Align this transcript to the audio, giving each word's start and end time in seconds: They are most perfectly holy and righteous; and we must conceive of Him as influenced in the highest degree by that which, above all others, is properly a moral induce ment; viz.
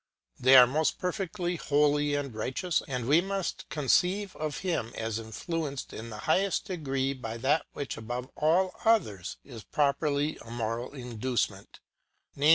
They 0.39 0.55
are 0.55 0.65
most 0.65 0.97
perfectly 0.97 1.57
holy 1.57 2.15
and 2.15 2.33
righteous; 2.33 2.81
and 2.87 3.05
we 3.07 3.21
must 3.21 3.69
conceive 3.69 4.35
of 4.35 4.57
Him 4.65 4.91
as 4.95 5.19
influenced 5.19 5.93
in 5.93 6.09
the 6.09 6.21
highest 6.25 6.65
degree 6.65 7.13
by 7.13 7.37
that 7.37 7.67
which, 7.73 7.97
above 7.97 8.31
all 8.35 8.73
others, 8.83 9.37
is 9.45 9.63
properly 9.63 10.39
a 10.43 10.49
moral 10.49 10.95
induce 10.95 11.51
ment; 11.51 11.81
viz. 12.35 12.49